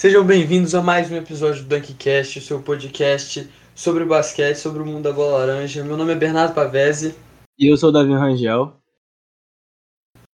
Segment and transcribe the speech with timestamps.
[0.00, 4.82] Sejam bem-vindos a mais um episódio do Dunkcast, o seu podcast sobre o basquete, sobre
[4.82, 5.84] o mundo da bola laranja.
[5.84, 7.14] Meu nome é Bernardo Pavese.
[7.58, 8.72] E eu sou o Davi Rangel.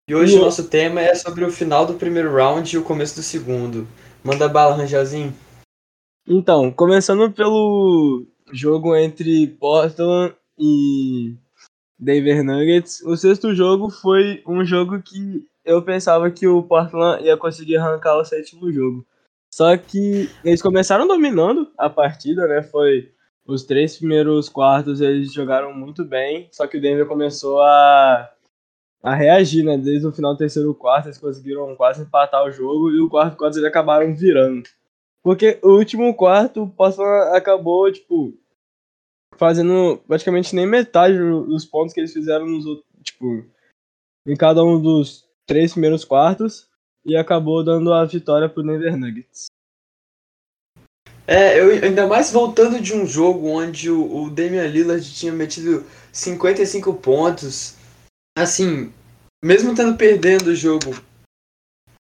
[0.05, 3.15] E hoje o nosso tema é sobre o final do primeiro round e o começo
[3.15, 3.87] do segundo.
[4.21, 5.33] Manda bala, Rangelzinho.
[6.27, 11.37] Então, começando pelo jogo entre Portland e
[11.97, 17.37] Denver Nuggets, o sexto jogo foi um jogo que eu pensava que o Portland ia
[17.37, 19.05] conseguir arrancar o sétimo jogo.
[19.53, 22.63] Só que eles começaram dominando a partida, né?
[22.63, 23.13] Foi
[23.45, 28.33] os três primeiros quartos eles jogaram muito bem, só que o Denver começou a,
[29.03, 29.77] a reagir, né?
[29.77, 33.37] Desde o final do terceiro quarto eles conseguiram quase empatar o jogo e o quarto
[33.37, 34.67] quarto eles acabaram virando.
[35.21, 38.33] Porque o último quarto o Portland acabou, tipo,
[39.35, 43.45] fazendo praticamente nem metade dos pontos que eles fizeram nos outros, tipo,
[44.25, 46.72] em cada um dos três primeiros quartos
[47.05, 49.47] e acabou dando a vitória pro Denver Nuggets.
[51.25, 55.85] É, eu ainda mais voltando de um jogo onde o, o Damian Lillard tinha metido
[56.11, 57.75] 55 pontos,
[58.37, 58.91] assim,
[59.43, 60.93] mesmo tendo perdendo o jogo,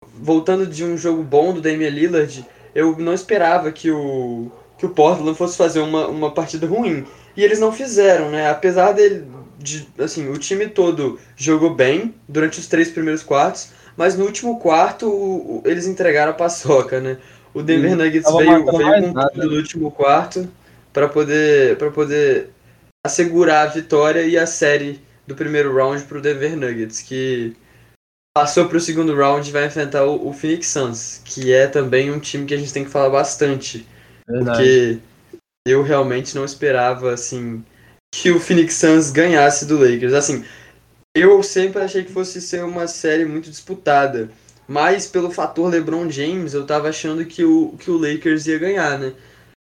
[0.05, 4.91] voltando de um jogo bom do Damian Lillard, eu não esperava que o que o
[4.91, 7.07] Portland fosse fazer uma, uma partida ruim.
[7.37, 8.51] E eles não fizeram, né?
[8.51, 9.27] Apesar dele
[9.59, 14.59] de, assim, o time todo jogou bem durante os três primeiros quartos, mas no último
[14.59, 17.19] quarto o, o, eles entregaram a paçoca, né?
[17.55, 20.49] O Denver Sim, Nuggets veio, veio com tudo no último quarto
[20.93, 22.51] para poder, pra poder
[23.05, 27.57] assegurar a vitória e a série do primeiro round para o Denver Nuggets, que
[28.37, 32.11] passou para o segundo round e vai enfrentar o, o, Phoenix Suns, que é também
[32.11, 33.87] um time que a gente tem que falar bastante.
[34.29, 34.59] Verdade.
[34.59, 34.99] Porque
[35.67, 37.65] eu realmente não esperava assim
[38.15, 40.13] que o Phoenix Suns ganhasse do Lakers.
[40.13, 40.45] Assim,
[41.17, 44.31] eu sempre achei que fosse ser uma série muito disputada.
[44.69, 48.99] Mas pelo fator LeBron James, eu tava achando que o, que o Lakers ia ganhar,
[48.99, 49.15] né?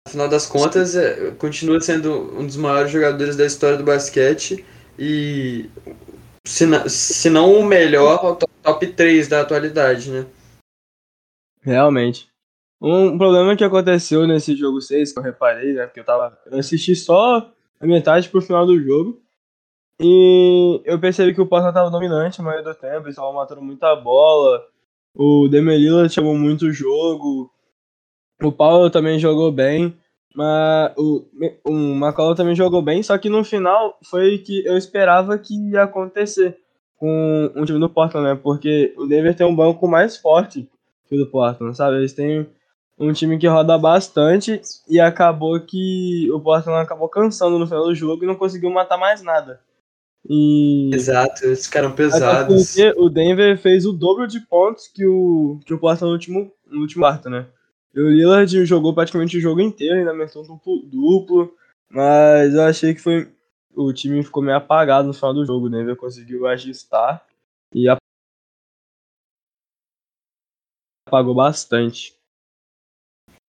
[0.07, 4.65] Afinal das contas, é, continua sendo um dos maiores jogadores da história do basquete
[4.99, 5.69] e
[6.47, 10.27] se não, se não o melhor, o top 3 da atualidade, né?
[11.63, 12.29] Realmente.
[12.81, 15.87] Um problema que aconteceu nesse jogo 6, que eu reparei, né?
[15.87, 16.39] Porque eu tava.
[16.47, 19.21] Eu assisti só a metade pro final do jogo.
[20.03, 23.61] E eu percebi que o Portland tava dominante a maioria do tempo, eles estavam matando
[23.61, 24.65] muita bola.
[25.15, 27.51] O Demelila chamou muito o jogo.
[28.43, 29.95] O Paulo também jogou bem.
[30.35, 31.27] Mas o,
[31.65, 35.83] o McCollum também jogou bem, só que no final foi que eu esperava que ia
[35.83, 36.57] acontecer
[36.97, 38.41] com o time do Portland, né?
[38.41, 40.69] Porque o Denver tem um banco mais forte
[41.09, 41.97] que o do Portland, sabe?
[41.97, 42.47] Eles têm
[42.99, 47.95] um time que roda bastante e acabou que o Portland acabou cansando no final do
[47.95, 49.61] jogo e não conseguiu matar mais nada.
[50.29, 50.91] E...
[50.93, 52.77] Exato, eles ficaram pesados.
[52.97, 56.81] O Denver fez o dobro de pontos que o, que o Portland no último, no
[56.81, 57.47] último quarto, né?
[57.95, 61.57] E o Lillard jogou praticamente o jogo inteiro, ainda meteu um duplo, duplo,
[61.89, 63.33] mas eu achei que foi.
[63.75, 67.25] O time ficou meio apagado no final do jogo, o Denver conseguiu ajustar
[67.75, 67.87] e
[71.09, 72.17] apagou bastante.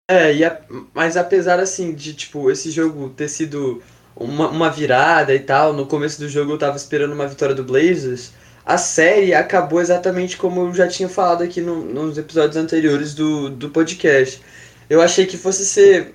[0.09, 3.82] É, e a, mas apesar assim de tipo esse jogo ter sido
[4.16, 5.74] uma, uma virada e tal.
[5.74, 8.32] No começo do jogo eu tava esperando uma vitória do Blazers.
[8.66, 13.50] A série acabou exatamente como eu já tinha falado aqui no, nos episódios anteriores do,
[13.50, 14.42] do podcast.
[14.90, 16.14] Eu achei que fosse ser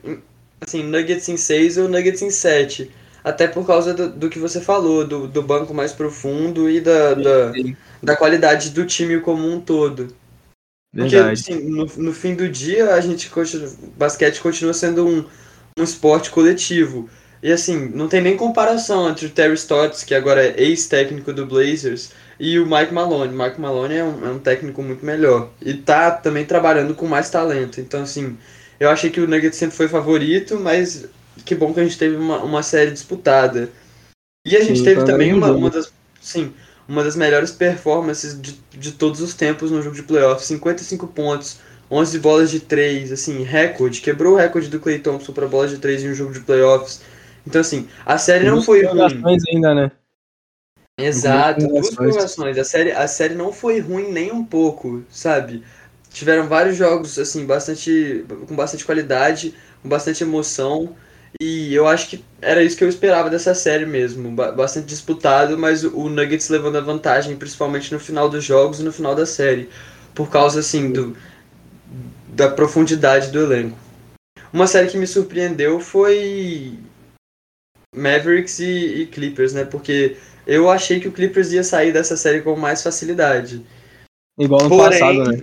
[0.60, 2.90] assim, Nuggets em 6 ou Nuggets em 7.
[3.24, 7.14] Até por causa do, do que você falou, do, do banco mais profundo e da,
[7.14, 7.52] da,
[8.00, 10.14] da qualidade do time como um todo.
[10.94, 15.24] Porque assim, no, no fim do dia a gente continua, basquete continua sendo um,
[15.78, 17.10] um esporte coletivo.
[17.46, 21.46] E assim, não tem nem comparação entre o Terry Stotts, que agora é ex-técnico do
[21.46, 23.32] Blazers, e o Mike Malone.
[23.32, 25.50] O Mike Malone é um, é um, técnico muito melhor.
[25.62, 27.80] E tá também trabalhando com mais talento.
[27.80, 28.36] Então, assim,
[28.80, 31.06] eu achei que o Nuggets sempre foi favorito, mas
[31.44, 33.70] que bom que a gente teve uma, uma série disputada.
[34.44, 35.92] E a gente sim, teve também uma, uma das.
[36.20, 36.52] Sim,
[36.88, 40.48] uma das melhores performances de, de todos os tempos no jogo de playoffs.
[40.48, 44.00] 55 pontos, 11 bolas de 3, assim, recorde.
[44.00, 47.14] Quebrou o recorde do Clay Thompson para bolas de 3 em um jogo de playoffs.
[47.46, 49.38] Então, assim, a série não foi ruim.
[49.50, 49.92] ainda, né?
[50.98, 52.58] Exato, duas prorrogações.
[52.58, 55.62] A série, a série não foi ruim nem um pouco, sabe?
[56.10, 58.24] Tiveram vários jogos, assim, bastante.
[58.48, 60.96] com bastante qualidade, com bastante emoção.
[61.38, 64.30] E eu acho que era isso que eu esperava dessa série mesmo.
[64.30, 68.92] Bastante disputado, mas o Nuggets levando a vantagem, principalmente no final dos jogos e no
[68.92, 69.68] final da série.
[70.14, 71.14] Por causa, assim, do,
[72.28, 73.76] da profundidade do elenco.
[74.50, 76.78] Uma série que me surpreendeu foi
[77.96, 79.64] Mavericks e, e, Clippers, né?
[79.64, 80.16] Porque
[80.46, 83.64] eu achei que o Clippers ia sair dessa série com mais facilidade.
[84.38, 85.42] Igual no Porém, passado, né?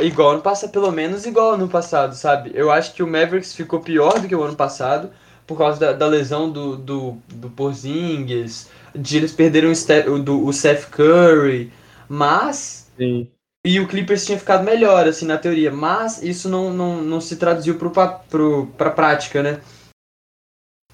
[0.00, 2.50] igual ano passado, pelo menos igual ano passado, sabe?
[2.54, 5.10] Eu acho que o Mavericks ficou pior do que o ano passado,
[5.46, 10.44] por causa da, da lesão do, do, do Porzingis, de eles perderam o, Steph, do,
[10.44, 11.72] o Seth Curry,
[12.08, 12.90] mas...
[12.96, 13.28] Sim.
[13.66, 17.36] E o Clippers tinha ficado melhor, assim, na teoria, mas isso não, não, não se
[17.36, 19.60] traduziu pro, pra prática, né?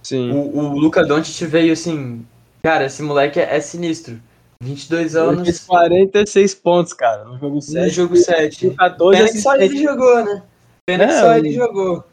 [0.05, 0.31] Sim.
[0.33, 2.25] O, o Luca Doncic veio assim,
[2.63, 4.21] cara, esse moleque é, é sinistro.
[4.63, 5.43] 22 anos.
[5.43, 7.85] Fez 46 pontos, cara, no jogo 7.
[7.85, 8.71] No jogo 7.
[8.71, 10.43] 14 Pena que só ele jogou, né?
[10.87, 12.05] Pena é, que só ele jogou.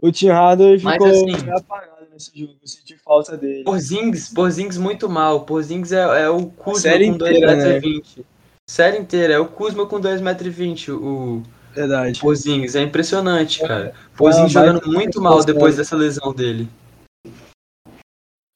[0.00, 3.64] O Tim Harden ficou assim, apagado nesse jogo, eu senti falta dele.
[3.64, 5.40] Porzingis, Porzingis muito mal.
[5.44, 8.06] Porzingis é, é o Kuzma com 2,20m.
[8.06, 8.24] Né?
[8.68, 11.42] Série inteira, é o Kuzma com 2,20m, o
[11.74, 12.20] Verdade.
[12.20, 12.74] Porzingis.
[12.74, 13.92] É impressionante, cara.
[14.16, 16.68] Porzingis ah, jogando muito mal depois dessa lesão dele.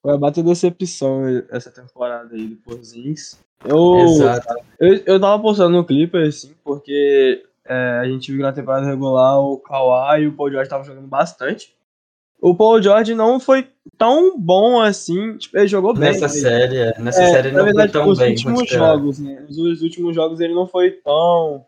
[0.05, 3.41] Foi a decepção essa temporada aí do Porzingis.
[3.65, 4.55] Eu, Exato.
[4.79, 9.41] Eu, eu tava postando no Clippers, assim, porque é, a gente viu na temporada regular
[9.41, 11.75] o Kawhi e o Paul George estavam jogando bastante.
[12.39, 13.67] O Paul George não foi
[13.97, 16.13] tão bom assim, tipo, ele jogou bem.
[16.13, 18.33] Nessa série, é, nessa é, série ele não verdade, foi tão os bem.
[18.33, 19.47] Últimos jogos, né?
[19.49, 21.65] Os últimos jogos ele não foi tão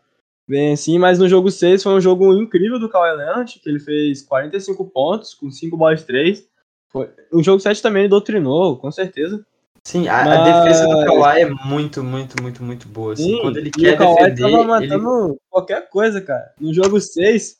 [0.47, 3.79] bem assim, mas no jogo 6 foi um jogo incrível do Kawhi Leonard, que ele
[3.79, 6.47] fez 45 pontos com 5 bolas 3
[6.89, 7.09] foi...
[7.31, 9.45] O jogo 7 também doutrinou, com certeza.
[9.83, 10.39] Sim, a, Mas...
[10.39, 13.13] a, defesa do Kawhi é muito, muito, muito, muito boa.
[13.13, 13.23] Assim.
[13.23, 14.51] Sim, Quando ele quer o Kawhi defender.
[14.51, 15.39] Tava matando ele...
[15.49, 16.53] qualquer coisa, cara.
[16.59, 17.57] No jogo 6,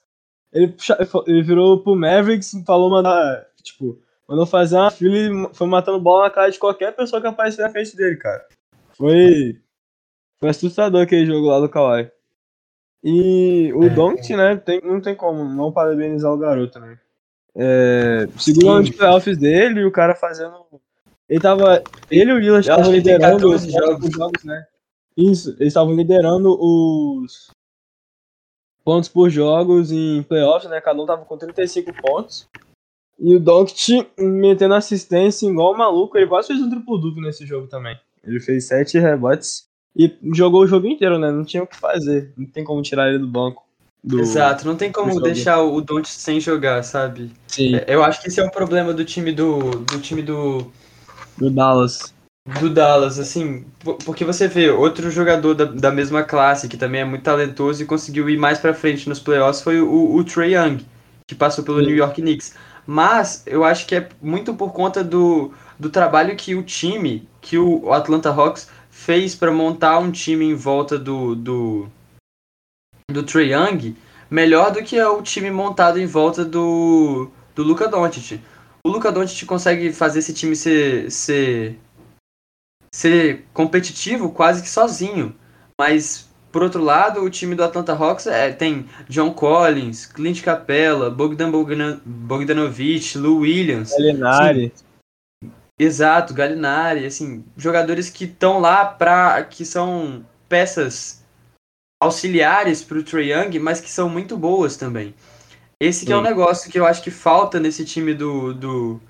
[0.51, 0.75] ele,
[1.25, 3.45] ele virou pro Mavericks e falou mandar.
[3.63, 3.97] Tipo,
[4.27, 7.61] mandou fazer uma fila e foi matando bola na cara de qualquer pessoa que aparecer
[7.61, 8.45] na frente dele, cara.
[8.91, 9.57] Foi.
[10.37, 12.11] Foi assustador aquele jogo lá do Kawhi.
[13.01, 13.89] E o é.
[13.89, 16.99] Doncic, né, tem, não tem como não parabenizar o garoto, né?
[17.59, 20.53] É, segundo de playoffs dele, o cara fazendo.
[21.27, 21.83] Ele tava.
[22.09, 24.09] Ele e o Lillard estavam liderando os jogos.
[24.13, 24.63] jogos, né?
[25.17, 27.49] Isso, eles estavam liderando os
[28.85, 30.79] pontos por jogos em playoffs, né?
[30.79, 32.47] Cada um tava com 35 pontos.
[33.19, 37.65] E o Doncic metendo assistência igual maluco, ele quase fez um triplo duplo nesse jogo
[37.65, 37.99] também.
[38.23, 41.31] Ele fez 7 rebotes e jogou o jogo inteiro, né?
[41.31, 43.66] Não tinha o que fazer, não tem como tirar ele do banco.
[44.07, 47.29] Do, Exato, não tem como deixar o Don't sem jogar, sabe?
[47.45, 47.75] Sim.
[47.75, 49.59] É, eu acho que esse é o problema do time do.
[49.59, 50.71] do time do.
[51.37, 52.13] Do Dallas.
[52.61, 53.65] Do Dallas, assim,
[54.05, 57.85] porque você vê outro jogador da, da mesma classe que também é muito talentoso e
[57.85, 60.77] conseguiu ir mais pra frente nos playoffs foi o, o Trey Young,
[61.27, 61.87] que passou pelo Sim.
[61.87, 62.55] New York Knicks.
[62.85, 67.57] Mas eu acho que é muito por conta do, do trabalho que o time, que
[67.57, 71.89] o Atlanta Hawks fez para montar um time em volta do, do,
[73.09, 73.95] do Trae Young
[74.29, 78.41] melhor do que é o time montado em volta do, do Luca Doncic.
[78.85, 81.79] O Luca Doncic consegue fazer esse time ser, ser,
[82.93, 85.33] ser competitivo quase que sozinho.
[85.79, 91.09] Mas, por outro lado, o time do Atlanta Hawks é, tem John Collins, Clint Capella,
[91.09, 91.51] Bogdan
[92.05, 93.91] Bogdanovic, Lou Williams.
[93.91, 94.73] Galinari.
[94.75, 97.05] Assim, exato, Galinari.
[97.05, 101.16] Assim, jogadores que estão lá para que são peças
[102.01, 105.13] auxiliares para o Trae Young, mas que são muito boas também.
[105.79, 109.01] Esse que é o um negócio que eu acho que falta nesse time do, do,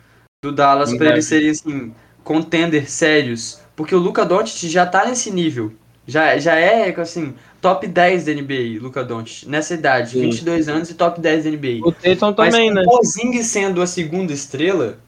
[0.44, 1.94] do Dallas para eles serem assim,
[2.24, 3.62] contender sérios.
[3.76, 5.72] Porque o Luca Doncic já tá nesse nível.
[6.06, 10.22] Já, já é, assim, top 10 da NBA, Luca Doncic, nessa idade, Sim.
[10.22, 11.86] 22 anos e top 10 da NBA.
[11.86, 12.82] O Tatum também, né?
[12.82, 15.00] o Porzingis sendo a segunda estrela,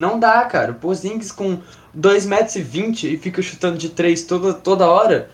[0.00, 0.72] não dá, cara.
[0.72, 1.58] O Porzingis com
[1.96, 5.30] 2,20m e fica chutando de 3 toda, toda hora,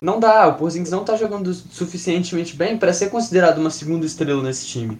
[0.00, 4.42] não dá, o Porzingis não tá jogando suficientemente bem para ser considerado uma segunda estrela
[4.42, 4.96] nesse time.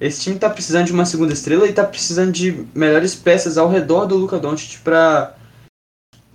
[0.00, 3.68] Esse time tá precisando de uma segunda estrela e tá precisando de melhores peças ao
[3.68, 5.34] redor do Luca Doncic para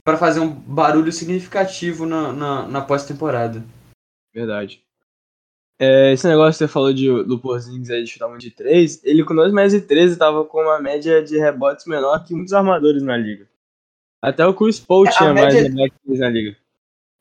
[0.03, 3.63] para fazer um barulho significativo na, na, na pós-temporada.
[4.33, 4.81] Verdade.
[5.79, 9.03] É, esse negócio que você falou de, do Porzingis aí de chutar muito de 3,
[9.03, 12.53] ele com 2 metros e 13 tava com uma média de rebotes menor que muitos
[12.53, 13.47] armadores na liga.
[14.21, 16.57] Até o Chris Paul é, tinha mais rebotes na liga.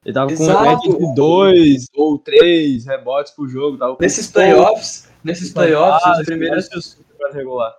[0.05, 0.53] Ele tava Exato.
[0.53, 3.77] com um média de dois ou três rebotes por jogo.
[3.77, 6.99] Tava nesses playoffs, nesses playoffs, ah, os primeiros.
[7.33, 7.75] Regular.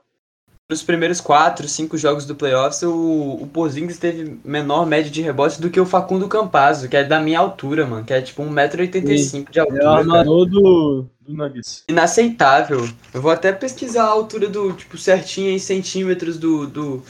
[0.69, 5.57] Nos primeiros quatro, cinco jogos do playoffs, o, o Porzingis teve menor média de rebotes
[5.57, 9.51] do que o Facundo Campazzo, que é da minha altura, mano, que é tipo 1,85m
[9.51, 9.83] de altura.
[9.83, 11.83] É o armador do, do Nuggets.
[11.89, 12.87] Inaceitável.
[13.13, 17.03] Eu vou até pesquisar a altura do, tipo, certinho em centímetros do, do,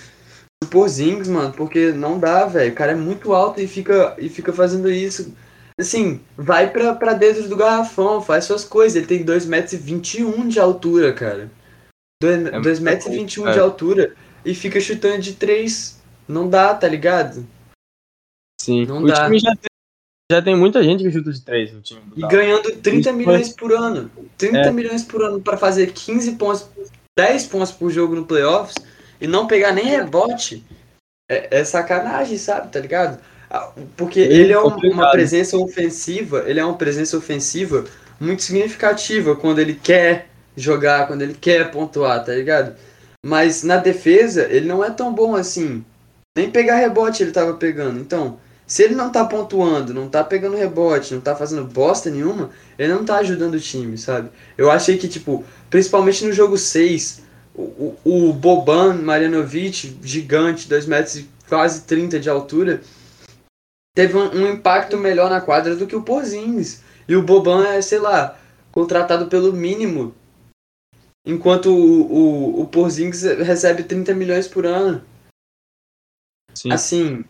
[0.63, 2.71] o Porzingis, mano, porque não dá, velho.
[2.71, 5.33] O cara é muito alto e fica, e fica fazendo isso.
[5.79, 8.95] Assim, vai pra, pra dentro do garrafão, faz suas coisas.
[8.95, 11.49] Ele tem 2,21m de altura, cara.
[12.23, 14.15] 2,21m é de altura
[14.45, 15.99] e fica chutando de 3.
[16.27, 17.47] Não dá, tá ligado?
[18.61, 18.85] Sim.
[18.85, 19.25] Não o dá.
[19.25, 19.53] time já
[20.31, 22.01] já tem muita gente que chuta de 3 no time.
[22.15, 24.09] E ganhando 30 milhões por ano.
[24.37, 24.71] 30 é.
[24.71, 26.69] milhões por ano para fazer 15 pontos,
[27.19, 28.75] 10 pontos por jogo no playoffs
[29.21, 30.65] e não pegar nem rebote.
[31.29, 32.69] É, é sacanagem, sabe?
[32.69, 33.19] Tá ligado?
[33.49, 37.85] Ah, porque ele é um, uma presença ofensiva, ele é uma presença ofensiva
[38.19, 42.75] muito significativa quando ele quer jogar, quando ele quer pontuar, tá ligado?
[43.25, 45.85] Mas na defesa, ele não é tão bom assim.
[46.37, 47.99] Nem pegar rebote ele tava pegando.
[47.99, 52.51] Então, se ele não tá pontuando, não tá pegando rebote, não tá fazendo bosta nenhuma,
[52.79, 54.29] ele não tá ajudando o time, sabe?
[54.57, 57.21] Eu achei que, tipo, principalmente no jogo 6,
[57.55, 62.81] o, o Boban Marjanovic, gigante, 2 metros e quase 30 de altura,
[63.95, 66.81] teve um, um, impacto melhor na quadra do que o Porzingis.
[67.07, 68.39] E o Boban é, sei lá,
[68.71, 70.15] contratado pelo mínimo
[71.25, 75.03] enquanto o, o, o Porzingis recebe 30 milhões por ano.
[76.53, 76.71] Sim.
[76.71, 77.25] Assim,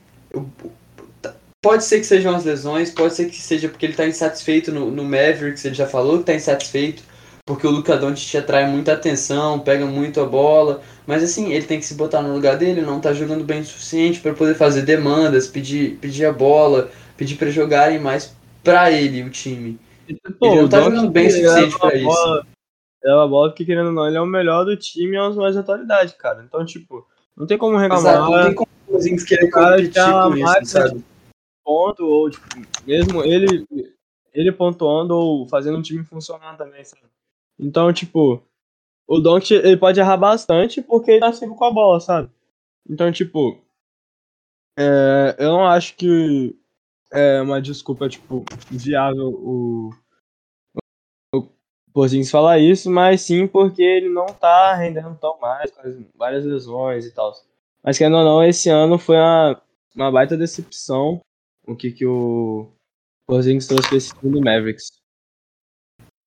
[1.61, 4.89] pode ser que sejam as lesões, pode ser que seja porque ele está insatisfeito no,
[4.89, 7.03] no Mavericks, ele já falou que está insatisfeito,
[7.45, 11.79] porque o Luca Doncic atrai muita atenção, pega muito a bola, mas assim, ele tem
[11.79, 14.83] que se botar no lugar dele, não está jogando bem o suficiente para poder fazer
[14.83, 19.79] demandas, pedir, pedir a bola, pedir para jogarem mais para ele, o time.
[20.39, 22.43] Pô, ele não está jogando bem o suficiente para isso
[23.03, 25.23] é uma bola que, querendo ou não, ele é o melhor do time e é
[25.23, 26.43] um dos mais de atualidade, cara.
[26.47, 28.13] Então, tipo, não tem como reclamar.
[28.13, 31.03] Exato, não tem como os querer competir com isso, sabe?
[31.63, 32.45] Ponto, ou, tipo,
[32.85, 33.65] mesmo ele,
[34.33, 37.03] ele pontuando ou fazendo o time funcionar também, sabe?
[37.61, 38.41] Então, tipo,
[39.07, 42.29] o Don't ele pode errar bastante porque ele tá sempre com a bola, sabe?
[42.89, 43.61] Então, tipo,
[44.77, 46.55] é, eu não acho que
[47.11, 49.91] é uma desculpa, tipo, viável o
[51.93, 57.05] Porzingis falar isso, mas sim porque ele não tá rendendo tão mais, com várias lesões
[57.05, 57.33] e tal.
[57.83, 59.61] Mas querendo ou não, esse ano foi uma,
[59.95, 61.19] uma baita decepção
[61.67, 62.71] o que, que o
[63.25, 64.89] Porzingis trouxe pra esse time do Mavericks.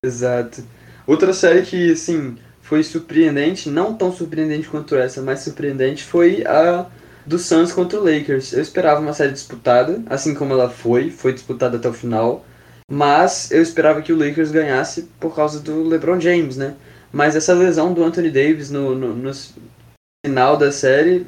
[0.03, 0.57] Exato.
[1.07, 6.87] Outra série que, assim, foi surpreendente, não tão surpreendente quanto essa, mas surpreendente, foi a
[7.25, 8.53] do Suns contra o Lakers.
[8.53, 12.45] Eu esperava uma série disputada, assim como ela foi, foi disputada até o final.
[12.91, 16.75] Mas eu esperava que o Lakers ganhasse por causa do LeBron James, né?
[17.11, 19.31] Mas essa lesão do Anthony Davis no, no, no
[20.25, 21.25] final da série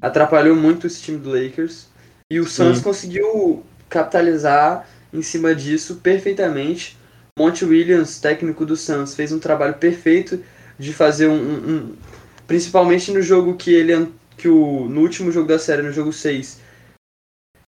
[0.00, 1.88] atrapalhou muito esse time do Lakers.
[2.30, 6.96] E o Suns conseguiu capitalizar em cima disso perfeitamente.
[7.40, 10.42] Monte Williams, técnico do Suns, fez um trabalho perfeito
[10.78, 11.96] de fazer um, um, um,
[12.46, 16.60] principalmente no jogo que ele que o no último jogo da série, no jogo 6,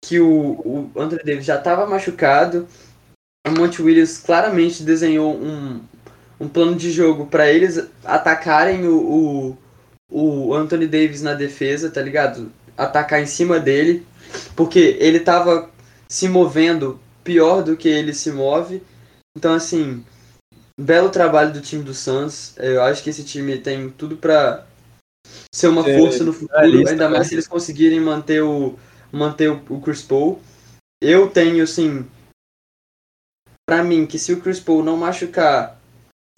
[0.02, 2.66] que o, o Anthony Davis já estava machucado
[3.44, 5.80] a Monte Williams claramente desenhou um,
[6.38, 9.56] um plano de jogo para eles atacarem o,
[10.08, 12.52] o, o Anthony Davis na defesa, tá ligado?
[12.76, 14.06] Atacar em cima dele,
[14.54, 15.68] porque ele tava
[16.08, 18.82] se movendo pior do que ele se move.
[19.36, 20.04] Então, assim,
[20.78, 22.56] belo trabalho do time do Suns.
[22.58, 24.66] Eu acho que esse time tem tudo para
[25.54, 27.24] ser uma é, força no futuro, é ainda mais né?
[27.24, 28.78] se eles conseguirem manter o
[29.10, 30.40] manter o, o Chris Paul.
[31.00, 32.08] Eu tenho, assim,
[33.68, 35.80] para mim que se o Chris Paul não machucar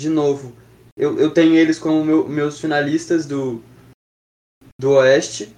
[0.01, 0.57] de novo,
[0.97, 3.63] eu, eu tenho eles como meu, meus finalistas do,
[4.81, 5.55] do Oeste.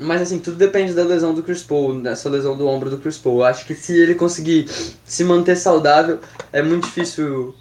[0.00, 3.18] Mas assim, tudo depende da lesão do Chris Paul, dessa lesão do ombro do Chris
[3.18, 3.38] Paul.
[3.38, 6.18] Eu acho que se ele conseguir se manter saudável,
[6.52, 7.54] é muito difícil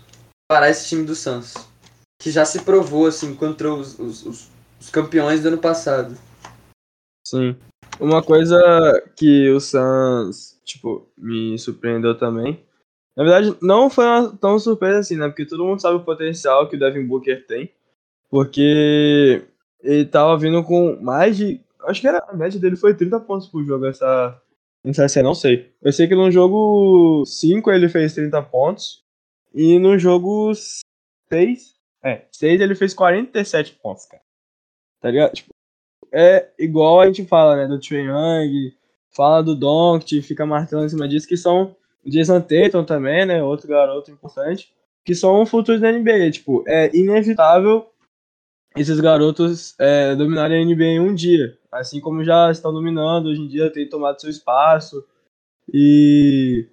[0.47, 1.53] parar esse time do Suns.
[2.19, 6.17] Que já se provou, assim, contra os, os, os, campeões do ano passado.
[7.25, 7.55] Sim.
[7.99, 8.59] Uma coisa
[9.15, 12.63] que o Suns tipo, me surpreendeu também.
[13.15, 14.05] Na verdade, não foi
[14.39, 15.27] tão surpresa assim, né?
[15.27, 17.71] Porque todo mundo sabe o potencial que o Devin Booker tem.
[18.29, 19.43] Porque
[19.81, 21.61] ele tava vindo com mais de.
[21.85, 24.41] Acho que era, a média dele foi 30 pontos por jogo essa,
[24.83, 25.73] essa série, não sei.
[25.81, 29.03] Eu sei que no jogo 5 ele fez 30 pontos.
[29.53, 30.51] E no jogo
[31.31, 31.75] 6.
[32.03, 34.23] É, 6 ele fez 47 pontos, cara.
[34.99, 35.33] Tá ligado?
[35.33, 35.49] Tipo,
[36.11, 37.67] é igual a gente fala, né?
[37.67, 38.73] Do Trae Young,
[39.15, 41.75] fala do Doncic, fica martelando em cima disso, que são
[42.05, 44.73] o Jason Tatum também, né, outro garoto importante,
[45.05, 47.87] que são futuros da NBA, tipo, é inevitável
[48.75, 53.42] esses garotos é, dominarem a NBA em um dia, assim como já estão dominando, hoje
[53.42, 55.06] em dia tem tomado seu espaço
[55.74, 56.68] e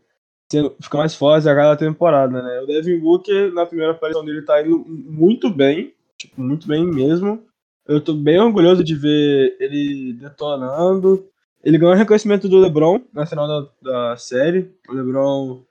[0.50, 4.42] sendo, fica mais forte a cada temporada, né, o Devin Booker, na primeira aparição dele,
[4.42, 7.44] tá indo muito bem, tipo, muito bem mesmo,
[7.86, 11.28] eu tô bem orgulhoso de ver ele detonando,
[11.62, 14.74] ele ganhou reconhecimento do LeBron na final da, da série.
[14.88, 15.62] O LeBron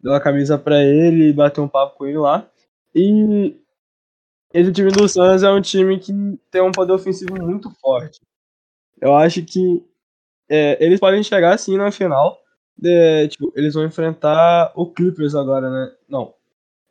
[0.00, 2.46] deu a camisa para ele e bateu um papo com ele lá.
[2.94, 3.56] E
[4.52, 6.12] esse time do Suns é um time que
[6.50, 8.20] tem um poder ofensivo muito forte.
[9.04, 9.84] Eu acho que
[10.48, 12.40] é, eles podem chegar sim na final,
[12.82, 15.92] É, tipo, eles vão enfrentar o Clippers agora, né?
[16.08, 16.32] Não.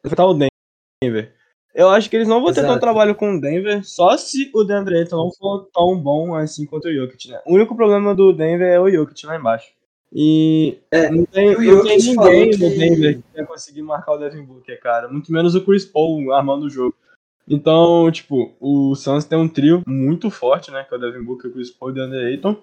[0.05, 1.33] Enfrentar o Denver.
[1.73, 4.63] Eu acho que eles não vão ter tanto trabalho com o Denver, só se o
[4.63, 7.41] Denver Ayton não for tão bom assim quanto o Jokic, né?
[7.47, 9.71] O único problema do Denver é o Jokic lá embaixo.
[10.13, 14.43] E é, não tem, não tem ninguém no Denver que vai conseguir marcar o Devin
[14.43, 15.07] Booker, cara.
[15.07, 16.95] Muito menos o Chris Paul armando o jogo.
[17.47, 20.83] Então, tipo, o Suns tem um trio muito forte, né?
[20.83, 22.55] Que é o Devin Booker, o Chris Paul e o DeAndre Ayton.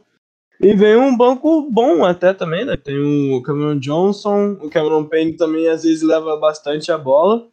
[0.62, 2.76] E vem um banco bom até também, né?
[2.76, 7.46] Tem o Cameron Johnson, o Cameron Payne também às vezes leva bastante a bola.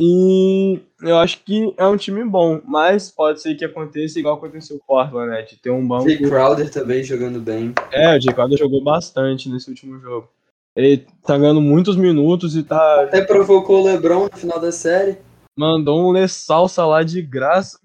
[0.00, 4.78] E eu acho que é um time bom, mas pode ser que aconteça igual aconteceu
[4.78, 5.42] com o Portland, né?
[5.42, 6.08] De ter um banco.
[6.08, 7.74] Jay Crowder também jogando bem.
[7.90, 10.28] É, o Jay Crowder jogou bastante nesse último jogo.
[10.74, 13.02] Ele tá ganhando muitos minutos e tá.
[13.02, 15.18] Até provocou o LeBron no final da série.
[15.56, 17.78] Mandou um lê salsa lá de graça.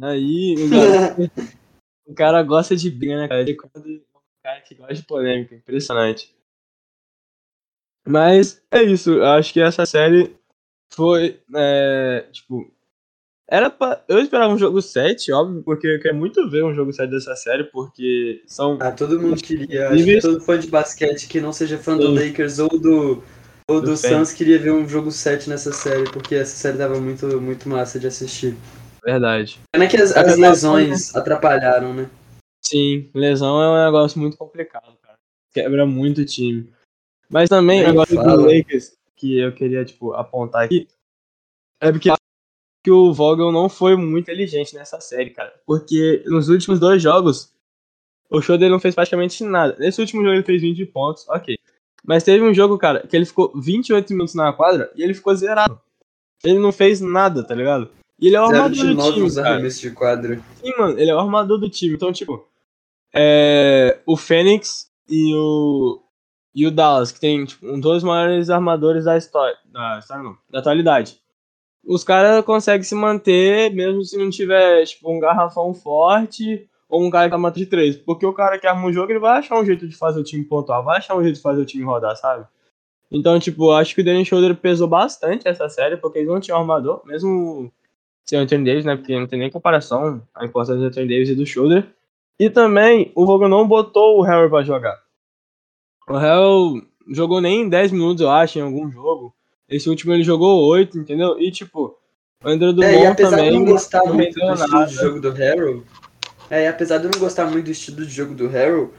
[0.00, 1.32] Aí o cara,
[2.06, 3.40] o cara gosta de briga, né, cara?
[3.42, 6.34] Ele é um cara que gosta de polêmica, impressionante.
[8.06, 10.34] Mas é isso, eu acho que essa série
[10.92, 12.68] foi, é, tipo,
[13.48, 16.92] era pra, eu esperava um jogo 7, óbvio, porque eu quero muito ver um jogo
[16.92, 18.76] 7 dessa série, porque são...
[18.80, 22.12] Ah, todo mundo queria, acho que todo fã de basquete que não seja fã do
[22.12, 23.22] Lakers ou do,
[23.74, 27.00] ou do, do Suns queria ver um jogo 7 nessa série, porque essa série tava
[27.00, 28.56] muito, muito massa de assistir.
[29.04, 29.58] Verdade.
[29.72, 32.08] Pena que as, as lesões atrapalharam, né?
[32.64, 35.18] Sim, lesão é um negócio muito complicado, cara.
[35.52, 36.72] Quebra muito o time.
[37.28, 40.86] Mas também, agora do Lakers, que eu queria, tipo, apontar aqui
[41.82, 42.08] é porque
[42.84, 45.52] que o Vogel não foi muito inteligente nessa série, cara.
[45.66, 47.52] Porque nos últimos dois jogos,
[48.30, 49.76] o show dele não fez praticamente nada.
[49.78, 51.58] Nesse último jogo ele fez 20 pontos, ok.
[52.04, 55.34] Mas teve um jogo, cara, que ele ficou 28 minutos na quadra e ele ficou
[55.34, 55.80] zerado.
[56.44, 57.88] Ele não fez nada, tá ligado?
[58.18, 59.68] E ele é o armador do time, cara.
[59.68, 60.40] de quadra.
[60.60, 61.94] Sim, mano, ele é o armador do time.
[61.94, 62.44] Então, tipo,
[63.14, 64.00] é...
[64.06, 66.00] o Fênix e o
[66.54, 69.56] e o Dallas, que tem tipo, um dos maiores armadores da história.
[69.64, 71.18] Da história não, da atualidade.
[71.84, 77.10] Os caras conseguem se manter, mesmo se não tiver tipo, um garrafão forte ou um
[77.10, 77.96] cara que tá matando de três.
[77.96, 80.22] Porque o cara que arma um jogo, ele vai achar um jeito de fazer o
[80.22, 82.46] time pontuar, vai achar um jeito de fazer o time rodar, sabe?
[83.10, 86.60] Então, tipo, acho que o Dennis Schroeder pesou bastante essa série, porque eles não tinham
[86.60, 87.72] armador, mesmo
[88.26, 88.94] sem o Anthony Davis, né?
[88.94, 91.88] Porque não tem nem comparação a importância do Anthony Davis e do Schroeder.
[92.38, 95.00] E também, o Vogel não botou o Harry pra jogar.
[96.06, 99.34] O Hell jogou nem 10 minutos, eu acho, em algum jogo.
[99.66, 101.40] Esse último ele jogou 8, entendeu?
[101.40, 101.96] E tipo,
[102.44, 103.50] o André Dumont é, e apesar também.
[103.50, 105.82] De não gostar muito do jogo do Harrow,
[106.52, 108.92] é, apesar de eu não gostar muito do estilo de jogo do Harrow,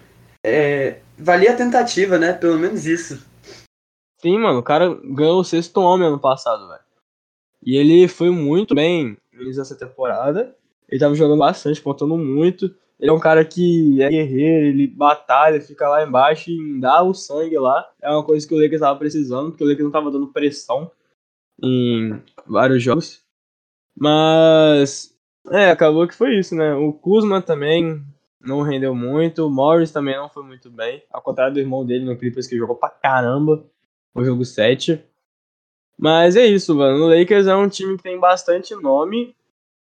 [0.43, 2.33] é, valia a tentativa, né?
[2.33, 3.23] Pelo menos isso.
[4.19, 6.81] Sim, mano, o cara ganhou o sexto homem ano passado, velho.
[7.63, 10.55] E ele foi muito bem nessa temporada.
[10.89, 12.75] Ele tava jogando bastante, pontuando muito.
[12.99, 17.13] Ele é um cara que é guerreiro, ele batalha, fica lá embaixo e dá o
[17.13, 17.87] sangue lá.
[18.01, 20.89] É uma coisa que o Lakers estava precisando, porque o Lakers não estava dando pressão
[21.61, 23.21] em vários jogos.
[23.95, 25.12] Mas,
[25.51, 26.73] é, acabou que foi isso, né?
[26.73, 28.03] O Kuzma também
[28.39, 32.05] não rendeu muito, o Morris também não foi muito bem, ao contrário do irmão dele
[32.05, 33.63] no Clippers que jogou pra caramba
[34.13, 35.03] o jogo 7.
[35.97, 37.05] Mas é isso, mano.
[37.05, 39.35] O Lakers é um time que tem bastante nome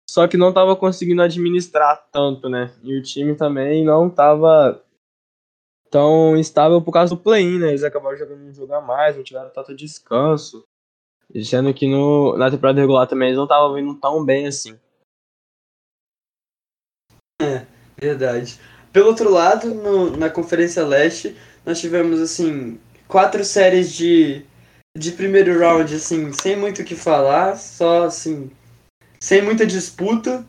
[0.09, 2.71] só que não estava conseguindo administrar tanto, né?
[2.83, 4.79] E o time também não estava
[5.89, 7.69] tão estável por causa do play-in, né?
[7.69, 10.65] Eles acabaram jogando jogo a mais, não tiveram tanto descanso.
[11.43, 14.77] Sendo que no, na temporada regular também eles não estavam vindo tão bem assim.
[17.43, 17.65] É,
[17.99, 18.59] verdade.
[18.91, 24.45] Pelo outro lado, no, na Conferência Leste, nós tivemos, assim, quatro séries de,
[24.97, 28.51] de primeiro round, assim, sem muito o que falar, só, assim,
[29.19, 30.45] sem muita disputa.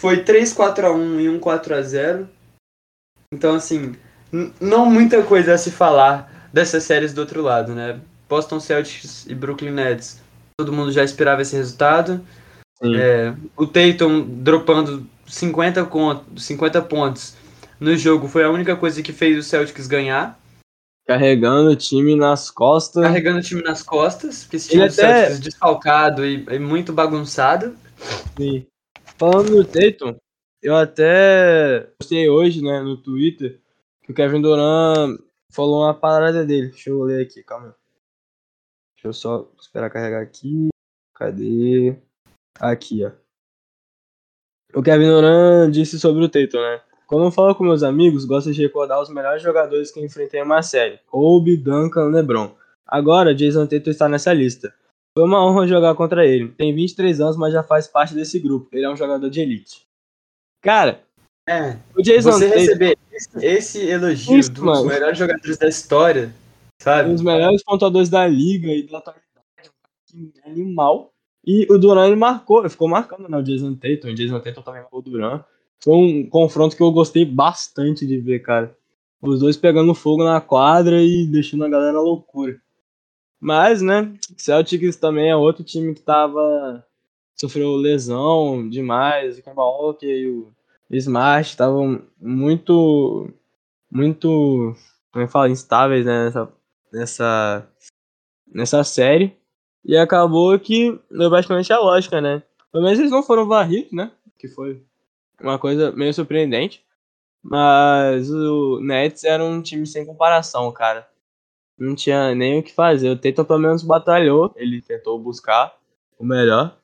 [0.00, 2.28] Foi 3 4 a 1 e 1 4 a 0.
[3.32, 3.96] Então assim,
[4.60, 7.98] não muita coisa a se falar dessas séries do outro lado, né?
[8.28, 10.20] Boston Celtics e Brooklyn Nets.
[10.58, 12.24] Todo mundo já esperava esse resultado.
[12.82, 15.88] É, o Tatum dropando 50,
[16.36, 17.36] 50 pontos
[17.80, 20.40] no jogo foi a única coisa que fez o Celtics ganhar.
[21.06, 23.02] Carregando o time nas costas.
[23.02, 25.20] Carregando o time nas costas, porque esse time Ele do até...
[25.26, 27.76] Celtics desfalcado e, e muito bagunçado.
[28.36, 28.66] Sim.
[29.18, 30.16] Falando do Tatum,
[30.62, 33.60] eu até postei hoje, né, no Twitter,
[34.02, 35.18] que o Kevin Durant
[35.52, 36.68] falou uma parada dele.
[36.68, 37.76] Deixa eu ler aqui, calma.
[38.96, 40.68] Deixa eu só esperar carregar aqui.
[41.14, 41.96] Cadê?
[42.58, 43.12] Aqui, ó.
[44.74, 46.80] O Kevin Durant disse sobre o Tatum, né?
[47.06, 50.42] Quando eu falo com meus amigos, gosto de recordar os melhores jogadores que enfrentei em
[50.42, 50.98] uma série.
[51.06, 52.50] Kobe, Duncan, LeBron.
[52.86, 54.74] Agora, Jason Tatum está nessa lista.
[55.16, 56.48] Foi uma honra jogar contra ele.
[56.48, 58.68] Tem 23 anos, mas já faz parte desse grupo.
[58.72, 59.82] Ele é um jogador de elite.
[60.62, 61.02] Cara,
[61.46, 61.76] É.
[61.94, 64.86] O Jason Você Tatum, receber esse, esse elogio Isso, dos mano.
[64.86, 66.34] melhores jogadores da história,
[66.80, 67.10] sabe?
[67.10, 69.70] um dos melhores pontuadores da liga e da atualidade,
[70.14, 71.13] um cara animal.
[71.46, 74.08] E o Duran ele marcou, ficou marcando né, o Jason Tatum.
[74.08, 75.44] O Jason Tatum também marcou o Duran.
[75.82, 78.74] Foi um confronto que eu gostei bastante de ver, cara.
[79.20, 82.60] Os dois pegando fogo na quadra e deixando a galera loucura.
[83.38, 86.84] Mas, né, Celtics também é outro time que tava.
[87.34, 89.38] sofreu lesão demais.
[89.38, 90.52] O Kemba Walker e o
[90.90, 93.28] Smart estavam muito.
[93.90, 94.74] muito.
[95.12, 95.50] como é que fala?
[95.50, 96.52] instáveis né, nessa,
[96.90, 97.68] nessa,
[98.46, 99.36] nessa série.
[99.84, 102.42] E acabou que deu basicamente a lógica, né?
[102.72, 104.10] Pelo menos eles não foram varridos, né?
[104.38, 104.82] Que foi
[105.40, 106.84] uma coisa meio surpreendente.
[107.42, 111.06] Mas o Nets era um time sem comparação, cara.
[111.78, 113.10] Não tinha nem o que fazer.
[113.10, 114.52] O Tatum pelo menos batalhou.
[114.56, 115.76] Ele tentou buscar
[116.18, 116.78] o melhor.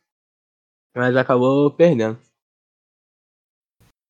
[0.95, 2.19] Mas acabou perdendo.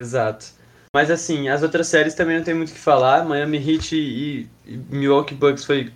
[0.00, 0.46] Exato.
[0.92, 3.24] Mas assim, as outras séries também não tem muito o que falar.
[3.24, 5.92] Miami Heat e, e Milwaukee Bucks foi.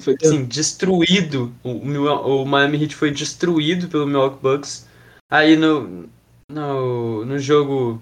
[0.00, 1.52] Foi, Foi assim, destruído.
[1.62, 4.86] O, o Miami Heat foi destruído pelo Milwaukee Bucks.
[5.30, 6.08] Aí no,
[6.50, 8.00] no, no jogo.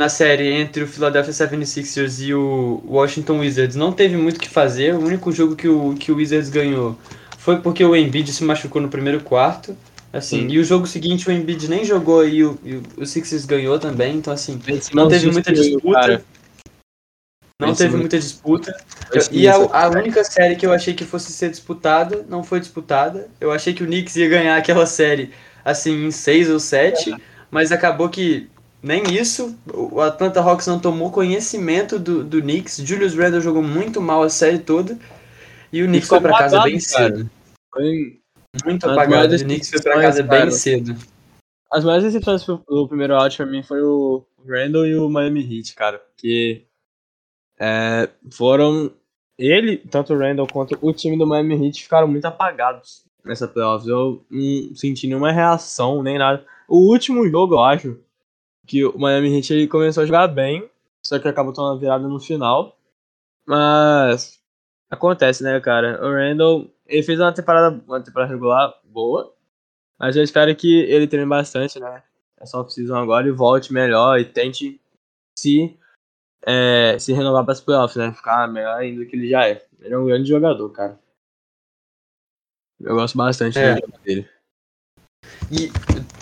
[0.00, 4.48] Na série entre o Philadelphia 76ers e o Washington Wizards, não teve muito o que
[4.48, 4.92] fazer.
[4.94, 6.98] O único jogo que o, que o Wizards ganhou
[7.38, 9.76] foi porque o Embiid se machucou no primeiro quarto.
[10.12, 10.48] Assim, Sim.
[10.48, 14.16] e o jogo seguinte o Embiid nem jogou e o, e o Sixers ganhou também,
[14.16, 14.60] então assim,
[14.92, 16.00] não teve muita disputa.
[16.00, 16.24] cara.
[17.60, 18.76] Não Esse teve não- muita disputa.
[19.30, 23.28] E a, a única série que eu achei que fosse ser disputada, não foi disputada.
[23.40, 25.30] Eu achei que o Knicks ia ganhar aquela série,
[25.64, 27.14] assim, em 6 ou 7,
[27.50, 28.50] mas acabou que
[28.82, 29.56] nem isso.
[29.72, 32.78] O Atlanta Hawks não tomou conhecimento do, do Knicks.
[32.84, 34.98] Julius Randle jogou muito mal a série toda.
[35.72, 36.80] E o Knicks foi pra casa bem cara.
[37.16, 37.30] cedo.
[37.72, 38.20] Foi
[38.64, 39.34] Muito As apagado.
[39.34, 40.96] O Knicks foi pra decepções, casa bem cedo.
[41.72, 45.74] As maiores decepções do primeiro out pra mim foi o Randall e o Miami Heat,
[45.74, 45.98] cara.
[45.98, 46.64] Porque
[47.58, 48.92] é, foram.
[49.36, 53.88] Ele, tanto o Randall quanto o time do Miami Heat ficaram muito apagados nessa playoffs.
[53.88, 56.44] Eu não senti nenhuma reação, nem nada.
[56.68, 57.98] O último jogo, eu acho,
[58.66, 60.68] que o Miami Heat ele começou a jogar bem,
[61.04, 62.76] só que acabou tomando virada no final.
[63.46, 64.40] Mas
[64.90, 66.00] acontece, né, cara?
[66.04, 69.34] O Randall, ele fez uma temporada, uma temporada regular boa,
[69.98, 72.02] mas eu espero que ele treine bastante, né?
[72.38, 74.80] Essa off-season agora e volte melhor e tente
[75.38, 75.76] se,
[76.46, 78.12] é, se renovar para as playoffs, né?
[78.12, 79.64] Ficar melhor ainda do que ele já é.
[79.80, 80.98] Ele é um grande jogador, cara.
[82.80, 83.76] Eu gosto bastante É.
[84.04, 84.28] dele.
[85.50, 85.70] E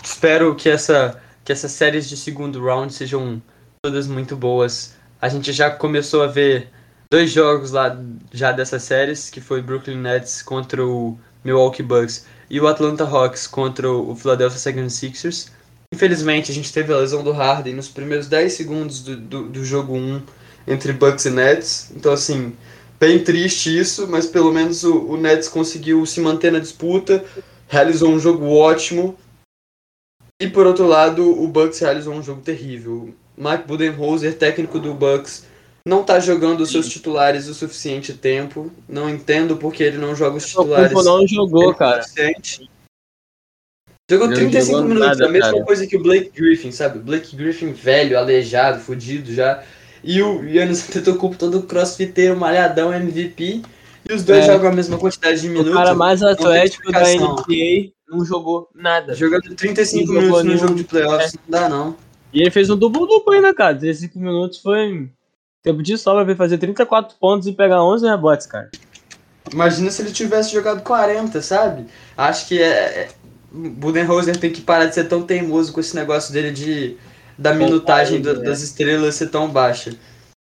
[0.03, 3.41] espero que essa que essas séries de segundo round sejam
[3.81, 4.95] todas muito boas.
[5.21, 6.69] A gente já começou a ver
[7.11, 7.97] dois jogos lá
[8.31, 13.45] já dessas séries, que foi Brooklyn Nets contra o Milwaukee Bucks e o Atlanta Hawks
[13.45, 15.51] contra o Philadelphia 76ers.
[15.93, 19.63] Infelizmente, a gente teve a lesão do Harden nos primeiros 10 segundos do, do, do
[19.63, 20.23] jogo 1
[20.67, 21.91] entre Bucks e Nets.
[21.95, 22.55] Então, assim,
[22.99, 27.23] bem triste isso, mas pelo menos o, o Nets conseguiu se manter na disputa,
[27.67, 29.15] realizou um jogo ótimo.
[30.41, 33.13] E por outro lado, o Bucks realizou um jogo terrível.
[33.37, 35.45] Mike Budenholzer, técnico do Bucks,
[35.87, 38.71] não tá jogando os seus titulares o suficiente tempo.
[38.89, 40.91] Não entendo porque ele não joga os O titulares.
[40.91, 42.01] Kupo não jogou, cara.
[42.01, 42.67] suficiente.
[44.09, 45.63] Jogou Não 35 jogou minutos, nada, a mesma cara.
[45.63, 46.99] coisa que o Blake Griffin, sabe?
[46.99, 49.63] Blake Griffin velho, aleijado, fudido já.
[50.03, 53.61] E o Yannis Antetokounmpo todo crossfiteiro, malhadão, MVP.
[54.09, 54.47] E os dois É.
[54.47, 55.71] jogam a mesma quantidade de minutos.
[55.71, 57.01] O cara mais atlético da.
[57.03, 59.13] NBA não jogou nada.
[59.15, 61.95] Jogando 35 Não minutos no jogo de playoffs, não dá não.
[62.33, 63.73] E ele fez um duplo-duplo ainda, cara.
[63.77, 65.09] 35 minutos foi
[65.63, 68.69] tempo de sobra pra fazer 34 pontos e pegar 11 rebotes, cara.
[69.51, 71.85] Imagina se ele tivesse jogado 40, sabe?
[72.17, 73.07] Acho que é.
[73.53, 76.97] É Budenholzer tem que parar de ser tão teimoso com esse negócio dele de
[77.37, 78.33] da minutagem né?
[78.33, 79.95] das estrelas ser tão baixa.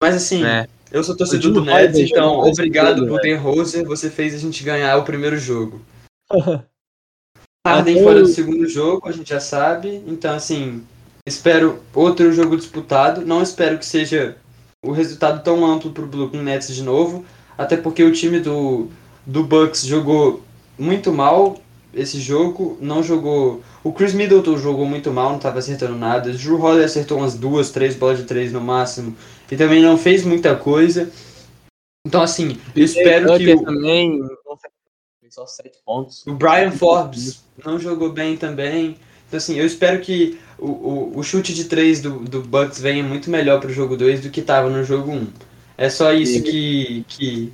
[0.01, 0.65] Mas assim, É.
[0.91, 3.07] eu sou torcedor O do Nets, então obrigado, velho.
[3.09, 3.85] Budenholzer.
[3.85, 5.81] Você fez a gente ganhar o primeiro jogo.
[7.67, 10.01] Harden Até fora o- do segundo jogo, a gente já sabe.
[10.07, 10.81] Então, assim,
[11.27, 13.25] espero outro jogo disputado.
[13.25, 14.37] Não espero que seja
[14.83, 17.25] o resultado tão amplo pro Brooklyn Nets de novo.
[17.57, 18.87] Até porque o time do,
[19.25, 20.41] do Bucks jogou
[20.77, 21.59] muito mal
[21.93, 22.77] esse jogo.
[22.81, 23.61] Não jogou.
[23.83, 26.29] O Chris Middleton jogou muito mal, não estava acertando nada.
[26.29, 29.15] O Drew Holiday acertou umas duas, três bolas de três no máximo.
[29.51, 31.11] E também não fez muita coisa.
[32.05, 34.19] Então, assim, eu espero que Tucker o, também
[35.29, 36.25] só 7 pontos.
[36.25, 38.97] o Brian Forbes não jogou bem também.
[39.27, 43.03] Então, assim, eu espero que o, o, o chute de 3 do, do Bucks venha
[43.03, 45.27] muito melhor pro jogo 2 do que tava no jogo 1.
[45.77, 47.53] É só isso que, que,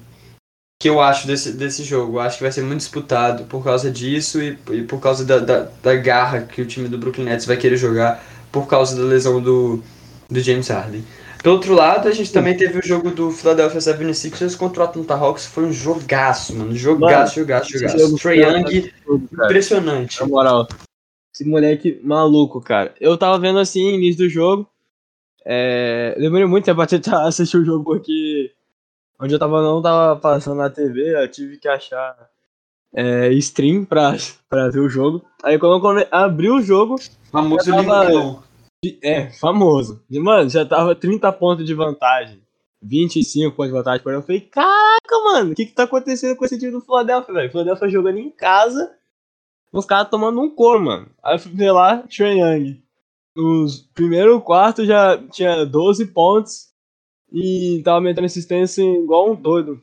[0.79, 2.17] que eu acho desse, desse jogo.
[2.17, 5.39] Eu acho que vai ser muito disputado por causa disso e, e por causa da,
[5.39, 9.03] da, da garra que o time do Brooklyn Nets vai querer jogar por causa da
[9.03, 9.83] lesão do,
[10.29, 11.03] do James Harden.
[11.43, 15.13] Do outro lado, a gente também teve o jogo do Philadelphia 76ers contra o Atlanta
[15.13, 15.45] Hawks.
[15.45, 16.75] Foi um jogaço, mano.
[16.75, 18.17] Jogaço, jogaço, jogaço.
[18.17, 18.91] Trae Young,
[19.31, 20.19] impressionante.
[20.19, 20.67] Na moral,
[21.31, 22.95] esse moleque maluco, cara.
[22.99, 24.67] Eu tava vendo assim, início do jogo.
[25.45, 26.15] É...
[26.17, 28.51] Demorei muito tempo tentar assistir o jogo porque
[29.19, 31.21] onde eu tava não tava passando na TV.
[31.21, 32.29] Eu tive que achar
[32.93, 34.15] é, stream pra,
[34.49, 35.25] pra ver o jogo.
[35.43, 36.95] Aí quando eu abri o jogo.
[37.31, 38.43] Famoso tava,
[39.01, 40.03] é, famoso.
[40.09, 42.41] E, mano, já tava 30 pontos de vantagem.
[42.81, 44.01] 25 pontos de vantagem.
[44.05, 47.51] Eu falei, caraca, mano, o que que tá acontecendo com esse time do Philadelphia, velho?
[47.51, 48.95] Philadelphia jogando em casa,
[49.71, 51.07] os caras tomando um couro, mano.
[51.21, 52.81] Aí eu fui ver lá, Trae Young.
[53.35, 56.69] Nos primeiro quarto já tinha 12 pontos
[57.35, 59.81] e tava metendo assistência igual um doido.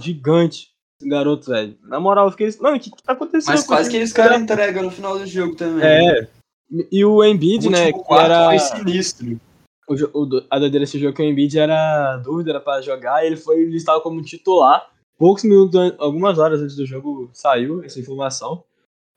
[0.00, 0.74] Gigante.
[1.02, 1.76] Garoto, velho.
[1.82, 2.48] Na moral, eu fiquei.
[2.58, 3.54] Mano, o que, que tá acontecendo?
[3.54, 5.86] Mas quase que eles caras entregam no final do jogo também.
[5.86, 6.26] É,
[6.90, 7.92] e o Embiid, o né?
[7.92, 8.46] Que era.
[8.46, 9.38] Foi sinistro.
[9.86, 13.36] O, o, a doideira desse jogo que o Embiid era dúvida era pra jogar ele
[13.36, 14.90] foi listado como titular.
[15.18, 18.64] Poucos minutos, algumas horas antes do jogo saiu essa informação.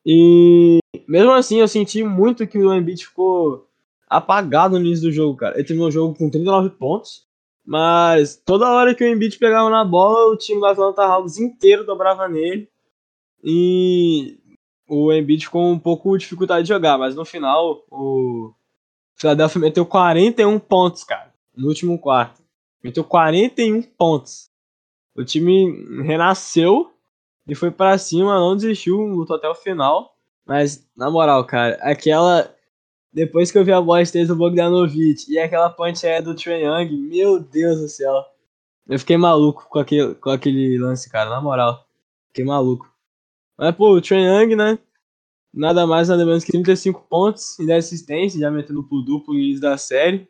[0.06, 3.68] E mesmo assim eu senti muito que o Embiid ficou
[4.08, 5.56] apagado no início do jogo, cara.
[5.56, 7.26] Ele terminou o jogo com 39 pontos,
[7.70, 11.86] mas toda hora que o Embiid pegava na bola, o time do Atlanta Hawks inteiro
[11.86, 12.68] dobrava nele.
[13.44, 14.40] E
[14.88, 18.52] o Embiid com um pouco de dificuldade de jogar, mas no final o
[19.14, 22.42] Philadelphia meteu 41 pontos, cara, no último quarto.
[22.84, 24.50] Meteu 41 pontos.
[25.16, 26.92] O time renasceu
[27.48, 30.16] e foi para cima, não desistiu, lutou até o final.
[30.44, 32.52] Mas, na moral, cara, aquela.
[33.12, 36.64] Depois que eu vi a bola de do Bogdanovic e aquela ponte é do Trae
[36.64, 38.24] Young, meu Deus do céu.
[38.88, 41.88] Eu fiquei maluco com aquele, com aquele lance, cara, na moral.
[42.28, 42.92] Fiquei maluco.
[43.58, 44.80] Mas, pô, o Trae Young, né?
[45.52, 49.40] Nada mais, nada menos que 35 pontos e 10 assistências, já metendo pro duplo no
[49.40, 50.28] início da série.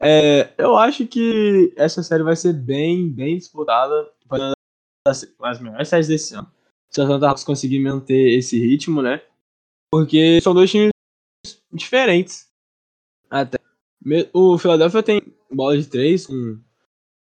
[0.00, 4.10] É, eu acho que essa série vai ser bem, bem disputada.
[4.28, 4.52] Uma
[5.06, 6.50] das melhores séries desse ano.
[6.90, 9.22] Se o Atlanta conseguir manter esse ritmo, né?
[9.90, 10.91] Porque são dois times
[11.72, 12.48] diferentes.
[13.30, 13.58] Até.
[14.32, 16.58] O Philadelphia tem bola de três com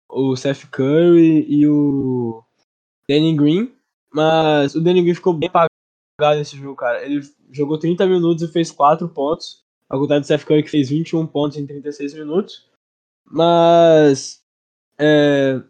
[0.08, 2.42] o Seth Curry e o
[3.08, 3.72] Danny Green.
[4.12, 7.04] Mas o Danny Green ficou bem apagado nesse jogo, cara.
[7.04, 7.20] Ele
[7.50, 9.62] jogou 30 minutos e fez 4 pontos.
[9.88, 12.68] Ao contrário do Seth Curry, que fez 21 pontos em 36 minutos.
[13.24, 14.42] Mas.
[14.98, 15.60] É,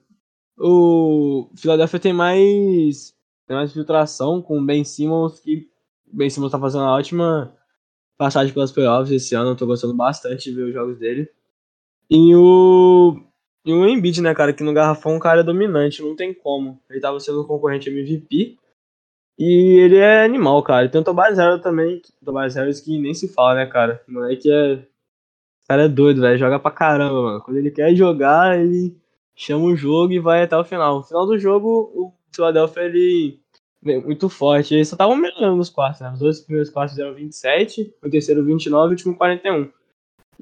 [0.59, 3.15] o Philadelphia tem mais.
[3.47, 5.69] Tem mais filtração com o Ben Simmons, que
[6.07, 7.55] o Ben Simmons tá fazendo uma ótima
[8.25, 9.51] passagem pelas playoffs esse ano.
[9.51, 11.29] Eu tô gostando bastante de ver os jogos dele.
[12.11, 13.21] E o.
[13.67, 16.79] E o Embiid, né, cara, que no garrafão é um cara dominante, não tem como.
[16.91, 18.59] Ele tava sendo um concorrente MVP.
[19.39, 20.89] E ele é animal, cara.
[20.89, 22.01] Tem o Tobias Harris também.
[22.25, 24.03] Tobias Harris que nem se fala, né, cara?
[24.09, 24.75] O moleque é.
[24.75, 26.39] O cara é doido, velho.
[26.39, 27.41] Joga pra caramba, mano.
[27.43, 28.97] Quando ele quer jogar, ele
[29.35, 30.99] chama o jogo e vai até o final.
[30.99, 33.41] No final do jogo, o Philadelphia, ele
[33.85, 34.75] muito forte.
[34.75, 36.11] Eles só estavam melhorando nos quartos, né?
[36.13, 39.69] Os dois primeiros quartos eram 27, o terceiro 29 e o último 41.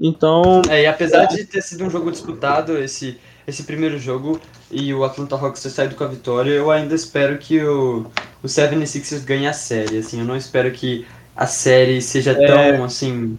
[0.01, 0.63] Então.
[0.69, 5.05] É, e apesar de ter sido um jogo disputado, esse, esse primeiro jogo, e o
[5.05, 8.07] Atlanta Hawks ter saído com a vitória, eu ainda espero que o,
[8.43, 9.99] o 76ers ganhe a série.
[9.99, 12.47] Assim, eu não espero que a série seja é...
[12.47, 13.39] tão assim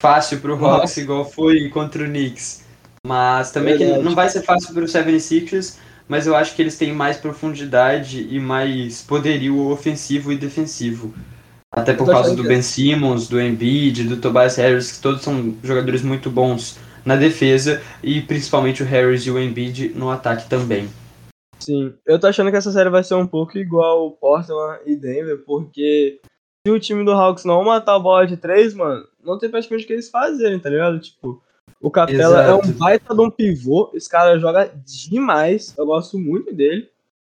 [0.00, 2.62] fácil pro Hawks igual foi contra o Knicks.
[3.06, 5.76] Mas também que não vai ser fácil pro 76ers,
[6.08, 11.14] mas eu acho que eles têm mais profundidade e mais poderio ofensivo e defensivo.
[11.74, 16.02] Até por causa do Ben Simmons, do Embiid, do Tobias Harris, que todos são jogadores
[16.02, 20.88] muito bons na defesa e principalmente o Harris e o Embiid no ataque também.
[21.58, 24.96] Sim, eu tô achando que essa série vai ser um pouco igual o Portland e
[24.96, 26.20] Denver, porque
[26.66, 29.84] se o time do Hawks não matar a bola de três, mano, não tem praticamente
[29.84, 31.00] o que eles fazerem, tá ligado?
[31.00, 31.42] Tipo,
[31.80, 32.50] o Capela Exato.
[32.50, 36.88] é um baita de um pivô, esse cara joga demais, eu gosto muito dele.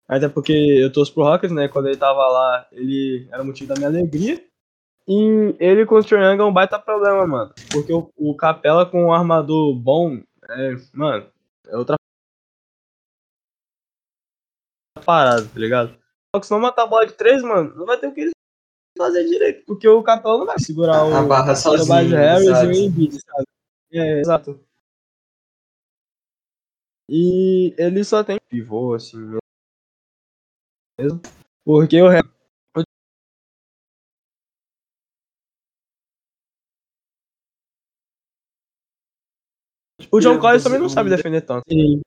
[0.07, 1.67] Até porque eu torço pro Rockets, né?
[1.67, 4.43] Quando ele tava lá, ele era o motivo da minha alegria.
[5.07, 7.53] E ele com o Triangle é um baita problema, mano.
[7.71, 11.27] Porque o, o Capela com um armador bom, é, mano,
[11.67, 11.95] é outra
[15.05, 15.95] parada, tá ligado?
[16.35, 18.21] Só que se não matar a bola de três, mano, não vai ter o que
[18.21, 18.31] eles
[18.97, 19.63] fazer direito.
[19.65, 23.13] Porque o Capela não vai segurar o, a barra sozinho, o Harris e o Embiid,
[23.13, 23.45] sabe?
[23.91, 24.59] É, exato.
[27.09, 29.17] E ele só tem pivô, assim,
[30.99, 31.21] mesmo.
[31.65, 32.09] Porque o
[40.11, 41.63] O John Collins também não sabe defender tanto.
[41.69, 42.01] Sim.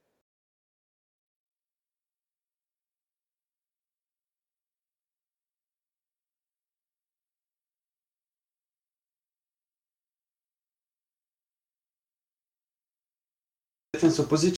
[13.94, 14.56] Defensor positivo.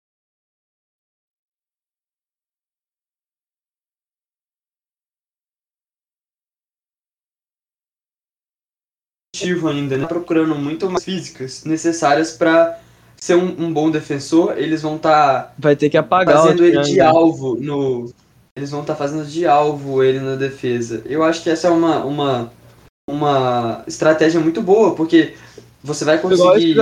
[9.69, 10.07] ainda, né?
[10.07, 12.79] procurando muito mais físicas necessárias para
[13.17, 14.57] ser um, um, bom defensor.
[14.57, 18.13] Eles vão estar tá vai ter que apagar fazendo ele de alvo no
[18.55, 21.03] eles vão estar tá fazendo de alvo ele na defesa.
[21.07, 22.53] Eu acho que essa é uma uma
[23.09, 25.35] uma estratégia muito boa, porque
[25.83, 26.77] você vai conseguir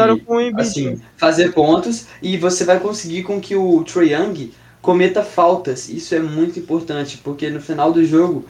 [0.59, 5.89] assim, fazer pontos e você vai conseguir com que o Trae Young cometa faltas.
[5.89, 8.45] Isso é muito importante, porque no final do jogo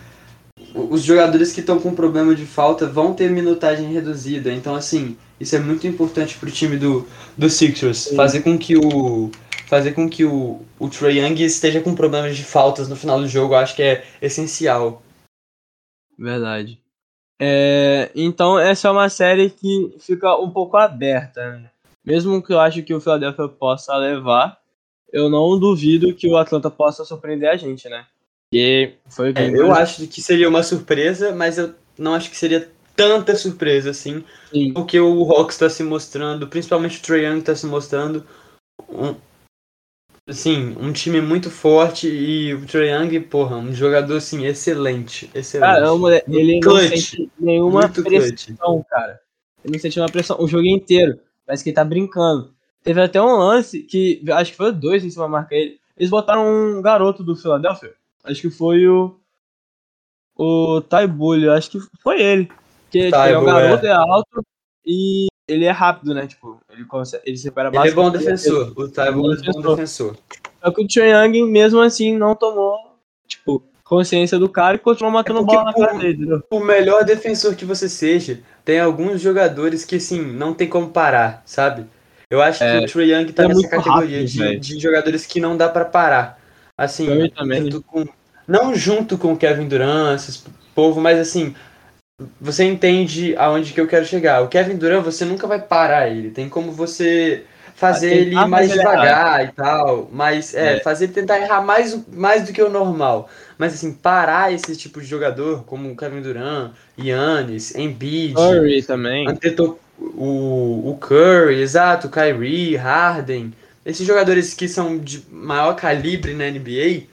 [0.74, 4.52] os jogadores que estão com problema de falta vão ter minutagem reduzida.
[4.52, 7.98] Então, assim, isso é muito importante para o time do, do Sixers.
[7.98, 8.16] Sim.
[8.16, 9.30] Fazer com que o
[9.66, 13.28] fazer com que o, o Trae Young esteja com problemas de faltas no final do
[13.28, 15.00] jogo, acho que é essencial.
[16.18, 16.80] Verdade.
[17.40, 21.53] É, então, essa é uma série que fica um pouco aberta.
[21.53, 21.70] Né?
[22.05, 24.59] Mesmo que eu acho que o Philadelphia possa levar,
[25.11, 28.05] eu não duvido que o Atlanta possa surpreender a gente, né?
[28.53, 32.68] E foi é, eu acho que seria uma surpresa, mas eu não acho que seria
[32.96, 34.72] tanta surpresa assim, Sim.
[34.72, 38.26] porque o Hawks está se mostrando, principalmente o Trae Young está se mostrando
[38.88, 39.14] um,
[40.30, 45.74] assim, um time muito forte e o Trae Young, porra, um jogador assim excelente, excelente.
[45.74, 48.86] Caramba, ele clutch, não sente nenhuma pressão, clutch.
[48.88, 49.20] cara.
[49.64, 51.18] Ele não sente uma pressão o jogo inteiro.
[51.46, 52.54] Parece que ele tá brincando.
[52.82, 55.78] Teve até um lance que acho que foi dois em cima da marca ele.
[55.98, 57.92] Eles botaram um garoto do Philadelphia
[58.24, 59.16] Acho que foi o.
[60.36, 62.50] O Taibulho, acho que foi ele.
[62.90, 63.90] Que, Taibu, é um garoto, é.
[63.90, 63.92] é.
[63.92, 64.46] alto
[64.86, 66.26] e ele é rápido, né?
[66.26, 67.92] Tipo, ele, consegue, ele separa bastante.
[67.92, 68.72] Ele é bom defensor.
[68.76, 70.16] O Taibulho é bom defensor.
[70.62, 72.76] Só que o Young, mesmo assim, não tomou,
[73.26, 76.40] tipo, consciência do cara e continuou matando é bola na cara dele.
[76.50, 81.42] O melhor defensor que você seja, tem alguns jogadores que, assim, não tem como parar,
[81.44, 81.86] sabe?
[82.30, 85.26] Eu acho é, que o Trae Young tá é nessa categoria rápido, de, de, jogadores
[85.26, 86.38] que não dá para parar.
[86.78, 88.06] Assim, junto com,
[88.46, 91.54] não junto com o Kevin Durant, esse povo, mas assim,
[92.40, 94.42] você entende aonde que eu quero chegar.
[94.42, 96.30] O Kevin Durant, você nunca vai parar ele.
[96.30, 97.44] Tem como você
[97.80, 102.44] fazer ele mais devagar e tal, mas é, é, fazer ele tentar errar mais, mais
[102.44, 103.30] do que o normal.
[103.56, 109.26] Mas assim, parar esse tipo de jogador, como o Kevin Durant, Yannis, Embiid, Curry também.
[109.98, 113.52] O, o Curry, exato, o Kyrie, Harden,
[113.85, 117.04] esses jogadores que são de maior calibre na NBA,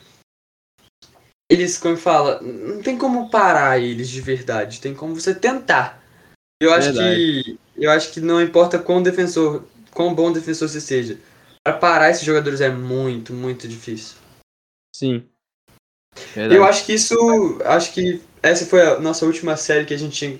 [1.49, 6.03] eles, como fala, não tem como parar eles de verdade, tem como você tentar.
[6.61, 11.19] Eu acho que eu acho que não importa quão defensor, quão bom defensor você seja,
[11.63, 14.17] para parar esses jogadores é muito, muito difícil.
[14.95, 15.23] Sim.
[16.33, 16.55] Verdade.
[16.55, 20.17] Eu acho que isso, acho que essa foi a nossa última série que a gente
[20.17, 20.39] tinha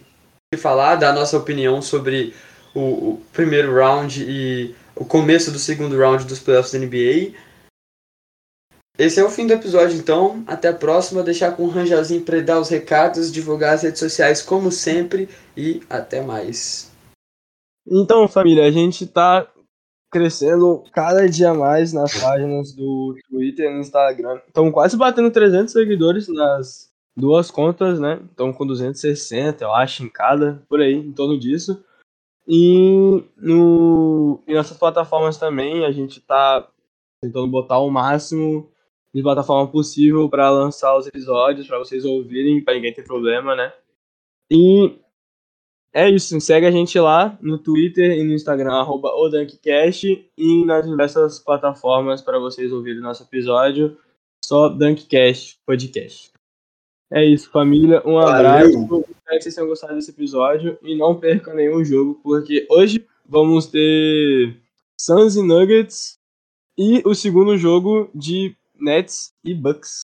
[0.51, 2.33] que falar, dar a nossa opinião sobre
[2.73, 2.79] o,
[3.11, 7.33] o primeiro round e o começo do segundo round dos playoffs da NBA.
[8.97, 10.43] Esse é o fim do episódio, então.
[10.47, 11.21] Até a próxima.
[11.21, 15.81] Deixar com o Rangelzinho para dar os recados, divulgar as redes sociais como sempre e
[15.87, 16.91] até mais.
[17.85, 19.47] Então, família, a gente está
[20.11, 24.41] crescendo cada dia mais nas páginas do Twitter e no Instagram.
[24.47, 28.19] Estão quase batendo 300 seguidores nas duas contas, né?
[28.29, 31.83] Estão com 260, eu acho, em cada, por aí, em torno disso.
[32.47, 36.67] E no, em nossas plataformas também, a gente está
[37.21, 38.71] tentando botar o máximo
[39.13, 43.73] de plataforma possível para lançar os episódios, para vocês ouvirem, para ninguém ter problema, né?
[44.51, 44.97] E
[45.93, 50.85] é isso, segue a gente lá no Twitter e no Instagram, arroba ODunkCast, e nas
[50.85, 53.97] diversas plataformas para vocês ouvirem nosso episódio,
[54.43, 56.31] só Dunkcast Podcast.
[57.11, 58.01] É isso, família.
[58.05, 58.85] Um abraço.
[58.85, 59.05] Valeu.
[59.09, 63.67] Espero que vocês tenham gostado desse episódio e não percam nenhum jogo, porque hoje vamos
[63.67, 64.57] ter
[64.99, 66.17] Suns e Nuggets
[66.77, 70.01] e o segundo jogo de Nets e Bucks.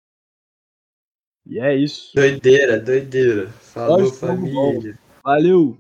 [1.47, 2.15] E é isso.
[2.15, 3.49] Doideira, doideira.
[3.49, 4.99] Falou, família.
[5.25, 5.77] Valeu.